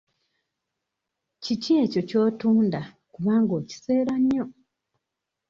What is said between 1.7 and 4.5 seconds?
ekyo ky'otunda kubanga okiseera nnyo?